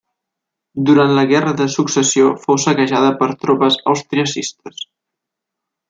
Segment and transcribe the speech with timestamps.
[0.89, 4.85] Durant la guerra de Successió fou saquejada per tropes austriacistes.